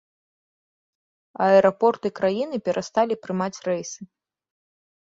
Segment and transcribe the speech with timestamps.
[1.49, 4.01] Аэрапорты краіны перасталі прымаць рэйсы.